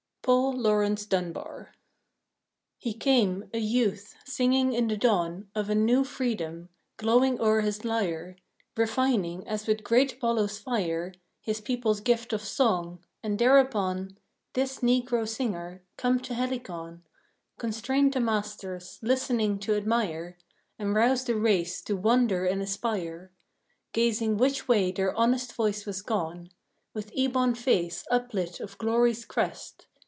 [0.23, 1.71] PAUL LAURENCE DUNBAR
[2.77, 7.83] He came, a youth, singing in the dawn Of a new freedom, glowing o'er his
[7.83, 8.35] lyre,
[8.77, 12.99] Refining, as with great Apollo's fire, His people's gift of song.
[13.23, 14.19] And thereupon,
[14.53, 17.01] This Negro singer, come to Helicon
[17.57, 20.37] Constrained the masters, listening to admire,
[20.77, 23.31] And roused a race to wonder and aspire,
[23.91, 26.51] Gazing which way their honest voice was gone,
[26.93, 29.87] With ebon face uplit of glory's crest.